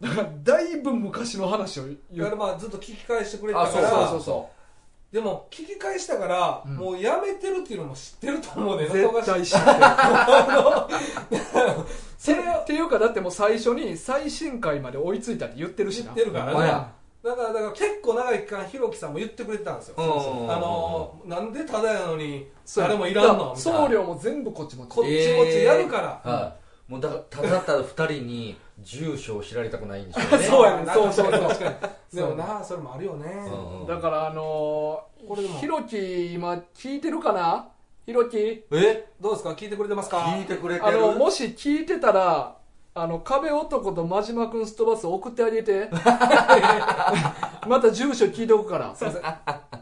[0.00, 2.24] だからだいぶ昔の話をだ言う。
[2.24, 4.20] からまあずっと聞き返してくれてたあそうからそうそう。
[4.20, 4.50] そ
[5.12, 6.76] でも聞き返したから、うん。
[6.76, 8.88] もうやめてるっていうのも知ってると思うね。
[8.88, 9.76] 絶対知ってる。
[12.18, 16.10] それっていうかだってもう最初に最新回まで追いついたって言ってるしな。
[16.10, 16.86] 知ってるからね
[17.26, 20.02] だからだから結構長い期間ひろきさんも言ってくれてたんですよ、あ
[20.60, 23.78] のなんでただやのに誰もいらんのみたいな。
[23.80, 26.28] 送料も全部こっち持ちこっちこっちやるから、う。
[26.28, 26.56] は
[26.88, 26.92] い。
[26.92, 30.44] もうだからただただ二人に住所を知られたくないんでしょうね。
[30.46, 31.40] そうやねそうそうそう。
[31.48, 32.16] 確かに。
[32.16, 33.50] でもなそれもあるよね、
[33.88, 35.58] だからあのー、これでも。
[35.58, 37.68] ひろき今聞いてるかな？
[38.06, 38.36] ひろき？
[38.38, 39.08] え？
[39.20, 39.50] どうですか？
[39.50, 40.18] 聞いてくれてますか？
[40.18, 40.86] 聞いてくれてる？
[40.86, 42.56] あのもし聞いてたら
[42.98, 45.90] あの壁男と真島君すっ飛ばす送ってあげて。
[47.68, 48.94] また住所聞いておくから。
[48.94, 49.22] すいません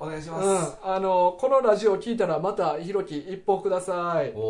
[0.01, 4.33] お願いします、うん、あのこのラジオ聞いたらまたひろき一報ください。
[4.35, 4.41] お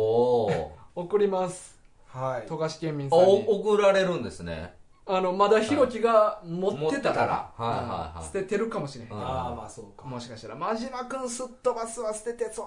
[0.95, 1.79] お送ります。
[2.07, 2.47] はい。
[2.47, 4.73] 富樫県民さん送られるんですね。
[5.05, 9.13] あのまだひろきが持ってたら,、はいはいはい捨ててるかもしれへん。
[9.13, 10.07] ああまあそうか。
[10.07, 12.65] もしかしたら真島君すっ飛ばすは捨ててそう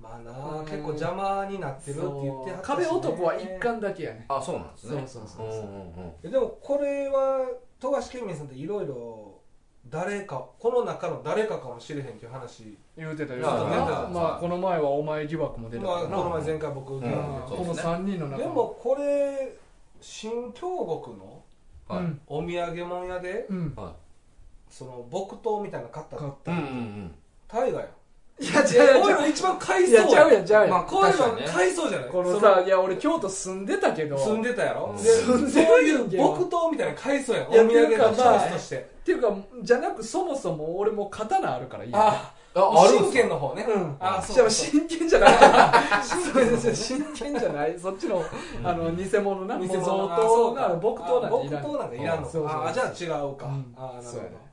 [0.00, 0.64] まあなうん。
[0.64, 2.84] 結構邪魔になってるって言ってはったしね。
[2.84, 4.24] 壁男は一巻だけやね。
[4.28, 5.04] あそうなんですね。
[5.06, 5.64] そうそうそうそう。
[5.64, 6.12] んんうん。
[6.24, 7.46] えでもこれは
[7.78, 9.38] 富樫県民さんっていろいろ
[9.88, 12.76] 誰かこの中の誰かかもしれへんっていう話。
[12.96, 16.08] 言うてた言うてたまあこの前はお前疑惑も出たまあから。
[16.10, 17.92] な、この前前回僕うんうんこのそうですね。
[17.92, 19.56] 3人の中でもこれ
[20.00, 21.42] 新京極の
[21.88, 22.04] はい。
[22.04, 23.74] うんお土産物屋でうん。
[23.76, 23.94] は
[24.68, 27.14] その木刀みたいなの買ったの買った、いうんうんうん。
[27.48, 27.90] 大河やん
[28.40, 29.20] いやいやこういう違う。
[29.20, 32.08] の一番買いいそうやちゃうやんちゃうやん、まあこういうの買いそうじゃない？
[32.08, 34.16] このそさいや俺京都住んでたけど。
[34.18, 37.48] 住んでたやろ、住んでるそういう木刀みたいなの買いそうやん。
[37.48, 38.76] お土産のっていうかまあ一つとして。
[38.76, 43.96] っていうかじゃなくそもそも俺も刀あるからいいやああ真剣の方ね、うん。
[44.00, 45.32] あじゃあそう真剣じゃない。
[46.02, 47.78] そうです真剣じゃない。
[47.78, 48.24] そっちの
[48.64, 49.58] あの偽物な。
[49.58, 50.08] 偽物。
[50.08, 52.28] 刀な木刀なんていらん木刀なんかいらんの。
[52.66, 53.74] あじゃあ違うか、うん。
[53.76, 54.49] あなるほど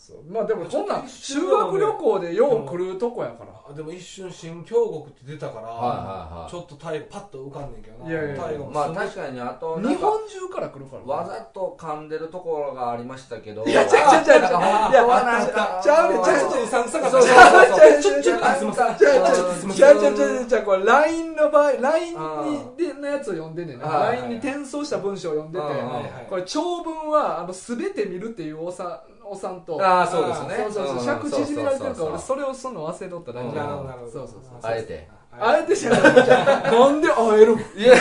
[0.00, 0.32] そう。
[0.32, 3.50] まあでもこんなん修学旅行でよう来るとこやから。
[3.68, 6.50] あでも一瞬新京極って出たから、はいはいはい。
[6.50, 8.10] ちょっとタイパッと浮かんねんけどな。
[8.10, 8.42] いやいやいや。
[8.44, 13.64] タイもまあ確かにあとなんか日本中から来るからわざと噛んでるところがありましたけど。
[13.66, 14.48] いやちゃうちゃうちゃう。
[14.48, 16.24] ちゃういやなんちかちゃうねん。
[16.24, 17.10] ちゃうちょっとうさんくさかった。
[17.10, 17.72] そうそうちゃう。
[17.72, 18.98] ちゃうちょちょっとすいません。
[18.98, 23.86] じゃあじゃあじゃあじゃあじゃあじゃあこれ LINE の場合 LINE にでのやつを読んでんねんな。
[23.86, 25.64] はい LINE に転送した文章を読んでて。
[25.64, 29.80] はいはいはいこれ長文はあの全て見るっていうおさおさんと。
[29.80, 30.56] ああそうですね。
[30.64, 30.96] そうそうそう。
[30.96, 32.08] うん尺縮められてるからそうそうそう。
[32.08, 33.48] 俺それをすんの忘れとっただけ。
[33.48, 33.54] うん。
[33.54, 34.10] なるほどなるほど。
[34.10, 34.58] そうそうそう。
[34.62, 35.08] あえて。
[35.38, 36.02] あえてじゃない。
[36.02, 37.94] なんで会えるいや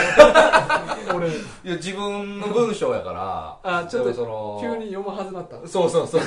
[1.15, 1.27] 俺。
[1.29, 1.31] い
[1.63, 3.57] や自分の文章やから。
[3.81, 5.55] あちょっとその急に読むはずだった。
[5.67, 6.21] そうそうそう。
[6.21, 6.25] ち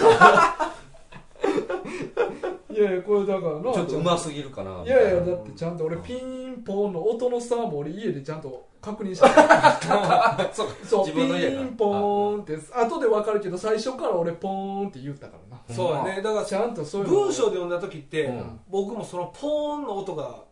[2.70, 9.28] いやいやこれだからなょっとうますぎるかないやいやだってちゃんと俺ピンポンの音の差も俺家でちゃんと確認した
[10.52, 11.58] そうそう自分の家か。
[11.58, 15.62] ピンポーンって後で分かるけど最初から俺ポーンって言ったからな。
[15.68, 16.22] そうやね。
[16.22, 17.20] だからちゃんとそういうの。
[17.20, 18.60] 文章で読んだ時って、うん。
[18.68, 20.42] 僕もそのポーンの音が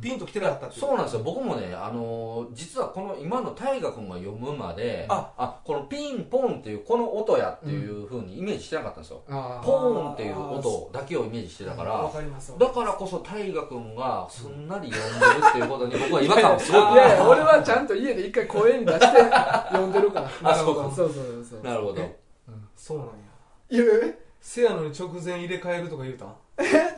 [0.00, 1.22] ピンときてなかったそうなんですよ。
[1.22, 5.60] 僕もねあのー実はこの今の大河君が読むまであ。
[5.64, 9.64] このピンポンっていうこの音やっていうふうにイメージしてなかったんですよ、あー。
[9.64, 12.52] ポーンっていう音だけをイメージしてたかわらかります。
[12.58, 19.06] だからこそ大河君がすんなり読んでるっていうことに僕は違和感をすごいいやいや俺はちゃんと家で一回声に出して
[19.70, 20.30] 読んでるから。
[20.50, 20.94] あそうか。
[20.94, 22.02] そうそうそうなるほど。
[22.76, 23.12] そうなんや
[23.70, 23.84] いや。
[24.04, 24.25] え？
[24.48, 26.28] せやのに直前入れ替えるとか言うたん？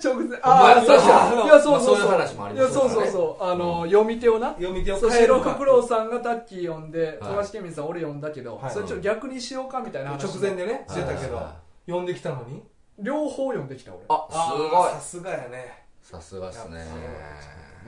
[0.05, 0.39] 直前？
[0.43, 1.05] ああやそうそ
[1.43, 3.23] ういやそうそうまあそういう話もありいやそうますからねそう。
[3.41, 4.51] そうあの読み手をな。
[4.51, 7.19] 読み手をそう変えるか白フクロウさんがタッキー読んではい。
[7.21, 8.71] 富樫ケミンさん俺読んだけどはい。
[8.71, 11.45] それちょっと逆にしようかみたいな話直前でねしてたけどはい。
[11.45, 11.57] は
[11.87, 12.63] 読んできたのに？
[12.99, 14.05] 両方読んできた俺。
[14.11, 14.93] ああすごい。
[14.93, 15.85] さすがやね。
[16.03, 16.87] さすがですね。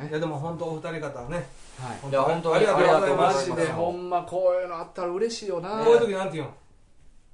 [0.09, 1.46] いやでも本当お二人方はね。
[1.79, 2.11] はい。
[2.11, 5.85] いや本当にありがとうございまマすジでほんまこういうのあったら嬉しいよな。
[5.85, 6.51] こういう時なんて言うん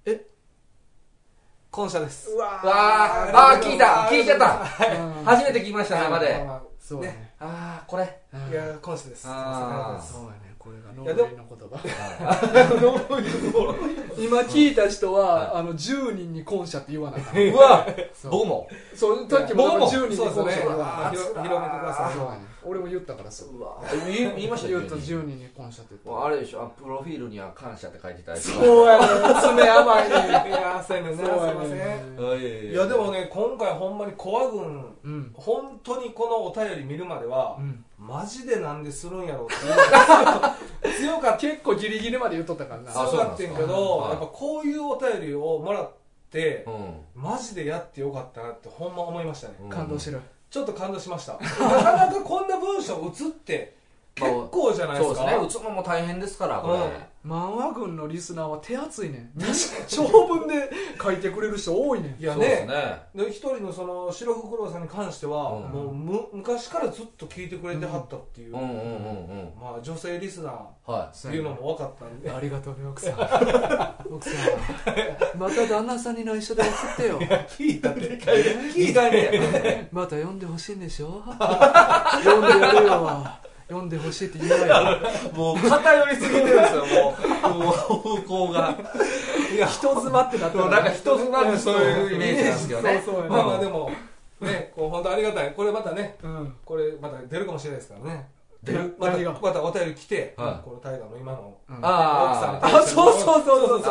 [0.04, 0.20] え？
[1.76, 2.30] 感謝です。
[2.30, 4.08] うわわああー聞いた。
[4.10, 4.62] 聞いちゃった。
[4.96, 5.24] うん。
[5.26, 6.42] 初めて聞きました生で。
[6.46, 7.34] まあそうね。
[7.38, 8.18] ああこれ。
[8.32, 9.24] うんいや感謝です。
[9.24, 9.36] そうや
[10.40, 11.78] ねこれが の言葉。
[14.18, 18.32] 今聞いた人はあの10人に感謝って言わないから うわそう。
[18.32, 18.68] 僕も。
[18.94, 19.86] そうさっきも僕も。
[19.86, 20.62] 10人にそう感謝ですね。
[20.64, 20.74] 広
[21.34, 22.46] 広めてください。
[22.64, 23.48] 俺も言ったからそう。
[24.06, 28.52] 言いました言ったよ急に10人に感謝って言っあれでしょあプロフィールには感謝って書いてたやつ。
[28.58, 29.06] たそうやね
[29.40, 30.16] 爪甘いね
[30.48, 32.40] いやそうやねすいません。
[32.40, 35.32] いいやでもね今回ほんまにコア軍うん。
[35.36, 42.92] 本当にこのお便り見るまでは、うんマジでなんでするんやろうって強かっ結構ギリギリまで言っとったからな。
[42.92, 44.08] 強かってんけど、なんですか。
[44.10, 45.90] やっぱこういうお便りをもらっ
[46.30, 47.22] て、うん。
[47.22, 49.70] マジでやってよかったなってほんま思いましたね、うん。
[49.70, 50.20] 感動してる。
[50.48, 51.32] ちょっと感動しました。
[51.34, 51.38] な
[51.82, 53.76] かなかこんな文章打つって
[54.16, 55.46] 結構じゃないでか、そうですすね。
[55.46, 56.74] 打つのも大変ですからこれ。
[56.74, 56.82] うん。
[57.26, 59.32] 漫画軍のリスナーは手厚いねん。
[59.88, 60.70] 長文で
[61.02, 62.22] 書いてくれる人多いねん。
[62.22, 62.42] いやそう。
[62.42, 65.62] ですね一人のその白フクロウさんに関しては、うん。
[65.64, 68.60] もうむ昔からずっと聞いてくれてはったっていう、ま
[69.78, 70.50] あ女性リスナ
[70.86, 72.30] はーっていうのも分かったんで。
[72.30, 73.12] ありがとうね奥さん。
[74.14, 74.30] 奥さ
[75.34, 75.38] ん。
[75.38, 77.18] また旦那さんに内緒で送ってよ。
[77.48, 78.14] 聞いたって
[78.80, 79.30] いい感じや
[79.92, 81.22] また読んでほしいんでしょ？
[81.28, 83.26] 読んでやるよ
[83.68, 84.98] 読んでほしいって言うわよ
[85.34, 87.16] もう偏りすぎてるんですよも
[87.50, 88.76] うもう方向が。
[89.54, 93.02] いや人妻ってなったなんか人妻ってそういうイメージなんですけどね。
[93.04, 93.24] そうそう。
[93.24, 93.90] やまあまあでも
[94.40, 95.52] ねこう本当ありがたい。
[95.52, 96.56] これまたねうん。
[96.64, 98.28] これまた出るかもしれないですからね
[98.66, 100.64] 出るまたまたお便り来て、はい。
[100.64, 101.78] この大河の今のうん。
[101.82, 103.82] あ奥さんにあそうそうそうそう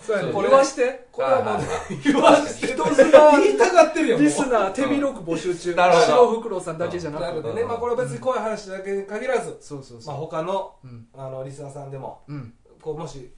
[0.00, 0.32] そう。
[0.32, 1.08] これ言わして？
[1.10, 1.64] これはもうはい
[2.04, 2.68] 言わして。
[2.68, 5.74] 人妻言いたがってるよリスナー手広く募集中。
[5.74, 6.04] なるほど。
[6.06, 7.42] 白フクロウさんだけじゃなく。
[7.42, 7.64] てでね。
[7.64, 10.02] まあこれは別に怖い話だけに限らず、まあ、そうそう。
[10.02, 11.08] そう他のうん。
[11.16, 12.54] あのリスナーさんでもうん。
[12.80, 13.32] こうもし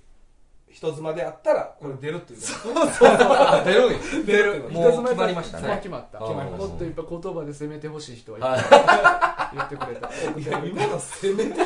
[0.74, 2.40] 人妻であったらこれ出るっていう。
[2.42, 4.64] あ出るんや出る。
[4.64, 5.76] っていうもう決まりましたね。
[5.76, 6.18] 決まった。
[6.18, 6.26] も
[6.66, 10.08] っといっぱい言葉で攻めてほしい人はいは言ってくれた。
[10.08, 11.60] いや今の攻めて。
[11.62, 11.64] い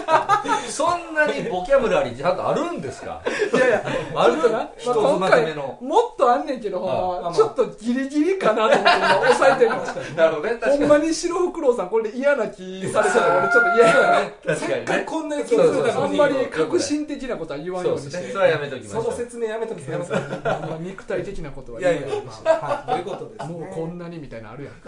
[0.70, 3.22] そんなにボキャブラリーちゃんとあるんですか？
[3.54, 3.82] いやいや。
[4.14, 4.36] ある？
[4.42, 9.76] な、まあ、人今妻攻め回のもっとあんねんけど、ちょっとギリギリかなと思って今抑えてるの。
[10.16, 10.50] なるほどね。
[10.50, 15.04] 確かにほんまに白フクロウさんこれで嫌な気されたら俺ちょっと嫌やね確かにね。
[15.06, 16.20] こんなに気づいたのに。
[16.20, 18.32] あんまり革新的なことは言わんようにして。
[18.32, 20.16] それはやめときましょその説明やめとけやめとけ
[20.49, 22.14] あんま肉体的なことはい言やいうや。
[22.16, 23.05] なまあはい。
[23.05, 23.51] どういうことです。
[23.51, 24.74] もうこんなにみたいなのあるやん。
[24.74, 24.80] モ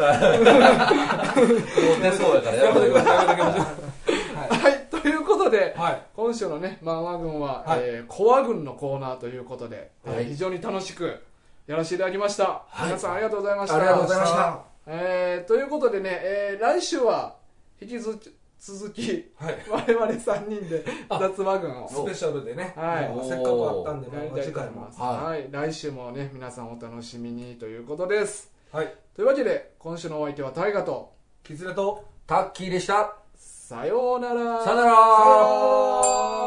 [2.02, 4.90] テそうやからややめいはい。
[4.90, 6.02] ということではい。
[6.14, 7.80] 今週のね漫画軍は、はい。
[7.82, 10.24] えーコア軍のコーナーということで、えーはい。
[10.26, 11.20] 非常に楽しく
[11.66, 13.76] やらせていただきました、皆さんありがとうございました。
[13.76, 14.60] ありがとうございました。
[14.86, 17.36] えーということでね、えー来週は
[17.80, 18.34] 引き続き
[19.36, 19.56] はい。
[19.70, 21.88] 我々3人で雑話軍を。
[21.88, 22.74] スペシャルでね。
[22.76, 23.28] はい。
[23.28, 24.70] せっかくあったんでやりまあ次回も。
[24.70, 25.40] たいと思います、はい。
[25.40, 28.52] はい、来週もね皆さんお楽しみにということです。
[28.70, 28.94] はい。
[29.16, 33.16] というわけで今週のお相手は大河とキツネとタッキーでした。
[33.34, 34.62] さようなら。
[34.62, 34.92] さよなら。
[34.92, 35.30] さよ
[36.26, 36.39] うなら